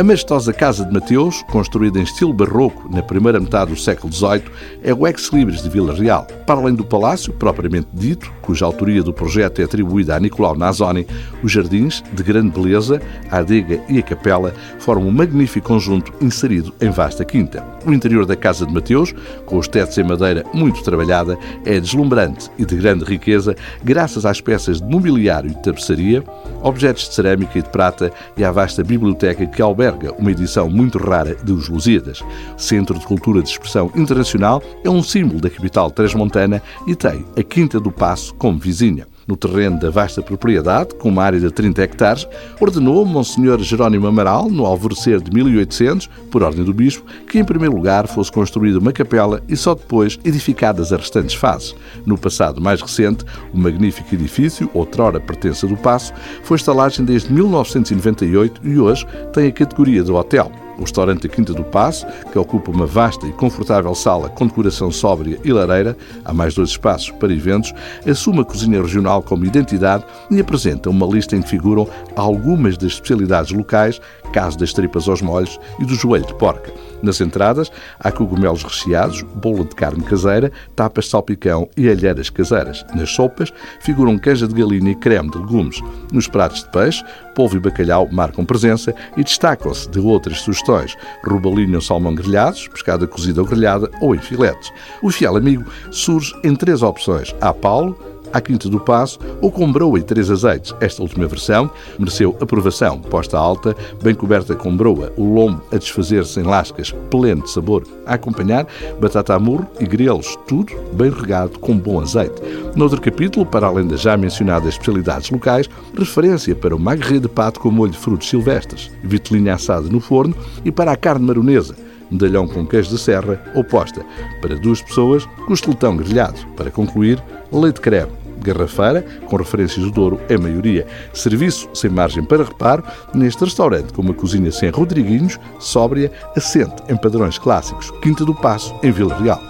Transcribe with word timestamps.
A 0.00 0.02
majestosa 0.02 0.50
Casa 0.50 0.82
de 0.86 0.94
Mateus, 0.94 1.42
construída 1.50 1.98
em 1.98 2.04
estilo 2.04 2.32
barroco 2.32 2.88
na 2.90 3.02
primeira 3.02 3.38
metade 3.38 3.72
do 3.72 3.78
século 3.78 4.10
XVIII, 4.10 4.44
é 4.82 4.94
o 4.94 5.06
ex-libris 5.06 5.62
de 5.62 5.68
Vila 5.68 5.94
Real. 5.94 6.26
Para 6.46 6.58
além 6.58 6.74
do 6.74 6.86
palácio, 6.86 7.34
propriamente 7.34 7.88
dito, 7.92 8.32
cuja 8.40 8.64
autoria 8.64 9.02
do 9.02 9.12
projeto 9.12 9.60
é 9.60 9.64
atribuída 9.64 10.16
a 10.16 10.18
Nicolau 10.18 10.56
Nazoni, 10.56 11.06
os 11.42 11.52
jardins, 11.52 12.02
de 12.14 12.22
grande 12.22 12.48
beleza, 12.48 12.98
a 13.30 13.40
adega 13.40 13.78
e 13.90 13.98
a 13.98 14.02
capela, 14.02 14.54
formam 14.78 15.06
um 15.06 15.12
magnífico 15.12 15.68
conjunto 15.68 16.14
inserido 16.18 16.72
em 16.80 16.88
vasta 16.88 17.22
quinta. 17.22 17.62
O 17.84 17.92
interior 17.92 18.24
da 18.24 18.36
Casa 18.36 18.64
de 18.64 18.72
Mateus, 18.72 19.14
com 19.44 19.58
os 19.58 19.68
tetos 19.68 19.98
em 19.98 20.02
madeira 20.02 20.46
muito 20.54 20.82
trabalhada, 20.82 21.36
é 21.66 21.78
deslumbrante 21.78 22.48
e 22.58 22.64
de 22.64 22.74
grande 22.74 23.04
riqueza, 23.04 23.54
graças 23.84 24.24
às 24.24 24.40
peças 24.40 24.80
de 24.80 24.88
mobiliário 24.88 25.50
e 25.50 25.54
de 25.54 25.62
tapeçaria, 25.62 26.24
objetos 26.62 27.06
de 27.06 27.14
cerâmica 27.14 27.58
e 27.58 27.62
de 27.62 27.68
prata 27.68 28.10
e 28.34 28.42
à 28.42 28.50
vasta 28.50 28.82
biblioteca 28.82 29.46
que 29.46 29.60
alberga 29.60 29.89
uma 30.18 30.30
edição 30.30 30.68
muito 30.68 30.98
rara 30.98 31.34
de 31.34 31.52
Os 31.52 31.68
Lusíadas. 31.68 32.22
Centro 32.56 32.98
de 32.98 33.06
Cultura 33.06 33.42
de 33.42 33.48
Expressão 33.48 33.90
Internacional, 33.94 34.62
é 34.84 34.90
um 34.90 35.02
símbolo 35.02 35.40
da 35.40 35.50
capital 35.50 35.90
transmontana 35.90 36.62
e 36.86 36.94
tem 36.94 37.24
a 37.36 37.42
Quinta 37.42 37.80
do 37.80 37.90
Passo 37.90 38.34
como 38.34 38.58
vizinha 38.58 39.06
no 39.30 39.36
terreno 39.36 39.78
da 39.78 39.90
vasta 39.90 40.20
propriedade, 40.20 40.94
com 40.96 41.08
uma 41.08 41.22
área 41.22 41.38
de 41.38 41.50
30 41.50 41.82
hectares, 41.82 42.28
ordenou 42.60 43.06
Monsenhor 43.06 43.60
Jerónimo 43.60 44.08
Amaral, 44.08 44.50
no 44.50 44.66
alvorecer 44.66 45.20
de 45.20 45.32
1800, 45.32 46.08
por 46.30 46.42
ordem 46.42 46.64
do 46.64 46.74
bispo, 46.74 47.06
que 47.28 47.38
em 47.38 47.44
primeiro 47.44 47.76
lugar 47.76 48.08
fosse 48.08 48.32
construída 48.32 48.80
uma 48.80 48.92
capela 48.92 49.40
e 49.48 49.56
só 49.56 49.74
depois 49.74 50.18
edificadas 50.24 50.92
as 50.92 50.98
restantes 50.98 51.36
fases. 51.36 51.76
No 52.04 52.18
passado 52.18 52.60
mais 52.60 52.82
recente, 52.82 53.24
o 53.54 53.58
magnífico 53.58 54.12
edifício, 54.12 54.68
outrora 54.74 55.20
pertença 55.20 55.66
do 55.66 55.76
Passo, 55.76 56.12
foi 56.42 56.56
estalagem 56.56 57.04
desde 57.04 57.32
1998 57.32 58.60
e 58.64 58.78
hoje 58.80 59.06
tem 59.32 59.46
a 59.46 59.52
categoria 59.52 60.02
de 60.02 60.10
hotel 60.10 60.50
o 60.80 60.84
restaurante 60.84 61.28
Quinta 61.28 61.52
do 61.52 61.62
Passo, 61.62 62.06
que 62.32 62.38
ocupa 62.38 62.70
uma 62.70 62.86
vasta 62.86 63.26
e 63.26 63.32
confortável 63.32 63.94
sala 63.94 64.30
com 64.30 64.46
decoração 64.46 64.90
sóbria 64.90 65.38
e 65.44 65.52
lareira, 65.52 65.96
há 66.24 66.32
mais 66.32 66.54
dois 66.54 66.70
espaços 66.70 67.10
para 67.10 67.32
eventos, 67.32 67.72
assume 68.08 68.40
a 68.40 68.44
cozinha 68.44 68.80
regional 68.80 69.22
como 69.22 69.44
identidade 69.44 70.04
e 70.30 70.40
apresenta 70.40 70.88
uma 70.88 71.06
lista 71.06 71.36
em 71.36 71.42
que 71.42 71.50
figuram 71.50 71.86
algumas 72.16 72.76
das 72.76 72.92
especialidades 72.92 73.52
locais, 73.52 74.00
caso 74.30 74.58
das 74.58 74.72
tripas 74.72 75.08
aos 75.08 75.22
molhos 75.22 75.58
e 75.78 75.84
do 75.84 75.94
joelho 75.94 76.26
de 76.26 76.34
porca. 76.34 76.72
Nas 77.02 77.20
entradas, 77.20 77.70
há 77.98 78.12
cogumelos 78.12 78.62
recheados, 78.62 79.22
bolo 79.22 79.64
de 79.64 79.74
carne 79.74 80.02
caseira, 80.02 80.52
tapas 80.76 81.04
de 81.04 81.10
salpicão 81.10 81.68
e 81.76 81.88
alheiras 81.88 82.28
caseiras. 82.28 82.84
Nas 82.94 83.10
sopas, 83.10 83.52
figuram 83.80 84.18
canja 84.18 84.46
de 84.46 84.54
galinha 84.54 84.92
e 84.92 84.94
creme 84.94 85.30
de 85.30 85.38
legumes. 85.38 85.80
Nos 86.12 86.28
pratos 86.28 86.62
de 86.62 86.70
peixe, 86.70 87.04
polvo 87.34 87.56
e 87.56 87.60
bacalhau 87.60 88.08
marcam 88.10 88.44
presença 88.44 88.94
e 89.16 89.24
destacam-se 89.24 89.88
de 89.88 89.98
outras 89.98 90.40
sugestões. 90.40 90.96
Rubalinho 91.24 91.80
salmão 91.80 92.14
grelhados, 92.14 92.68
pescada 92.68 93.06
cozida 93.06 93.40
ou 93.40 93.46
grelhada 93.46 93.90
ou 94.00 94.14
em 94.14 94.18
filetes. 94.18 94.70
O 95.02 95.10
fiel 95.10 95.36
amigo 95.36 95.64
surge 95.90 96.34
em 96.44 96.54
três 96.54 96.82
opções. 96.82 97.34
Há 97.40 97.52
Paulo, 97.54 97.98
à 98.32 98.40
Quinta 98.40 98.68
do 98.68 98.80
Passo 98.80 99.18
ou 99.40 99.50
com 99.50 99.70
broa 99.70 99.98
e 99.98 100.02
três 100.02 100.30
azeites. 100.30 100.74
Esta 100.80 101.02
última 101.02 101.26
versão 101.26 101.70
mereceu 101.98 102.36
aprovação, 102.40 103.00
posta 103.00 103.38
alta, 103.38 103.76
bem 104.02 104.14
coberta 104.14 104.54
com 104.54 104.76
broa, 104.76 105.12
o 105.16 105.24
lombo 105.24 105.62
a 105.72 105.76
desfazer-se 105.76 106.40
em 106.40 106.42
lascas, 106.42 106.92
pleno 107.10 107.42
de 107.42 107.50
sabor. 107.50 107.84
A 108.06 108.14
acompanhar, 108.14 108.66
batata 109.00 109.34
a 109.34 109.38
murro 109.38 109.66
e 109.78 109.86
grelos, 109.86 110.36
tudo 110.46 110.72
bem 110.92 111.10
regado 111.10 111.58
com 111.58 111.76
bom 111.76 112.00
azeite. 112.00 112.40
Noutro 112.74 113.00
capítulo, 113.00 113.46
para 113.46 113.66
além 113.66 113.86
das 113.86 114.00
já 114.00 114.16
mencionadas 114.16 114.74
especialidades 114.74 115.30
locais, 115.30 115.68
referência 115.96 116.54
para 116.54 116.74
o 116.74 116.78
magre 116.78 117.18
de 117.18 117.28
pato 117.28 117.60
com 117.60 117.70
molho 117.70 117.92
de 117.92 117.98
frutos 117.98 118.28
silvestres, 118.28 118.90
vitelinha 119.02 119.54
assada 119.54 119.88
no 119.88 120.00
forno 120.00 120.34
e 120.64 120.70
para 120.70 120.92
a 120.92 120.96
carne 120.96 121.26
maronesa, 121.26 121.74
medalhão 122.10 122.46
com 122.46 122.66
queijo 122.66 122.90
de 122.90 122.98
serra 122.98 123.40
ou 123.54 123.62
posta, 123.62 124.04
para 124.40 124.56
duas 124.56 124.82
pessoas, 124.82 125.26
costeletão 125.46 125.96
grelhado. 125.96 126.38
Para 126.56 126.70
concluir, 126.70 127.22
leite 127.52 127.80
creme 127.80 128.20
garrafeira, 128.42 129.02
com 129.26 129.36
referências 129.36 129.84
do 129.84 129.90
Douro 129.90 130.20
em 130.28 130.38
maioria. 130.38 130.86
Serviço 131.12 131.68
sem 131.74 131.90
margem 131.90 132.24
para 132.24 132.44
reparo 132.44 132.84
neste 133.14 133.44
restaurante, 133.44 133.92
com 133.92 134.02
uma 134.02 134.14
cozinha 134.14 134.50
sem 134.50 134.70
rodriguinhos, 134.70 135.38
sóbria, 135.58 136.10
assente 136.36 136.82
em 136.88 136.96
padrões 136.96 137.38
clássicos. 137.38 137.90
Quinta 138.02 138.24
do 138.24 138.34
Passo, 138.34 138.74
em 138.82 138.90
Vila 138.90 139.14
Real. 139.16 139.40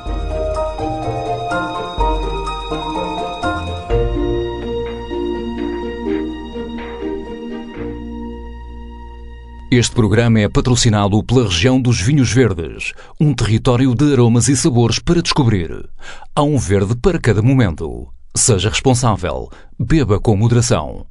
Este 9.73 9.95
programa 9.95 10.41
é 10.41 10.49
patrocinado 10.49 11.23
pela 11.23 11.45
região 11.45 11.81
dos 11.81 12.01
Vinhos 12.01 12.33
Verdes, 12.33 12.93
um 13.21 13.33
território 13.33 13.95
de 13.95 14.13
aromas 14.13 14.49
e 14.49 14.57
sabores 14.57 14.99
para 14.99 15.23
descobrir. 15.23 15.89
Há 16.35 16.43
um 16.43 16.59
verde 16.59 16.97
para 16.97 17.21
cada 17.21 17.41
momento. 17.41 18.09
Seja 18.41 18.71
responsável. 18.71 19.51
Beba 19.79 20.19
com 20.19 20.35
moderação. 20.35 21.11